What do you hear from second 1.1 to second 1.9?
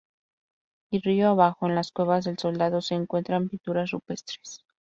abajo en